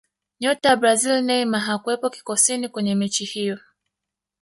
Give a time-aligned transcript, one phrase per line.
[0.39, 3.59] nyota wa brazili neymar hakuwepo kikosini kwenye mechi hiyo